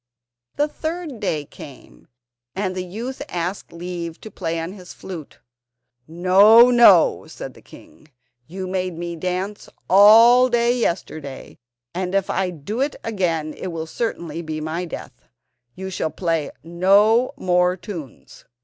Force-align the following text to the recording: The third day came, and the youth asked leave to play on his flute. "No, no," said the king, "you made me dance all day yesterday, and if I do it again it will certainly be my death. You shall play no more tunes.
The 0.55 0.67
third 0.67 1.19
day 1.19 1.45
came, 1.45 2.07
and 2.55 2.75
the 2.75 2.83
youth 2.83 3.21
asked 3.29 3.71
leave 3.71 4.19
to 4.21 4.31
play 4.31 4.59
on 4.59 4.73
his 4.73 4.93
flute. 4.95 5.37
"No, 6.07 6.71
no," 6.71 7.27
said 7.27 7.53
the 7.53 7.61
king, 7.61 8.07
"you 8.47 8.65
made 8.65 8.97
me 8.97 9.15
dance 9.15 9.69
all 9.87 10.49
day 10.49 10.75
yesterday, 10.75 11.59
and 11.93 12.15
if 12.15 12.31
I 12.31 12.49
do 12.49 12.81
it 12.81 12.95
again 13.03 13.53
it 13.55 13.67
will 13.67 13.85
certainly 13.85 14.41
be 14.41 14.59
my 14.59 14.85
death. 14.85 15.29
You 15.75 15.91
shall 15.91 16.09
play 16.09 16.49
no 16.63 17.33
more 17.37 17.77
tunes. 17.77 18.45